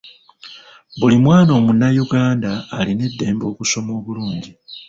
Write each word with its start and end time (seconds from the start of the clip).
Buli 0.99 1.15
mwana 1.23 1.51
omunnayuganda 1.59 2.51
alina 2.79 3.03
eddembe 3.09 3.43
okusoma 3.51 3.91
obulungi. 3.99 4.51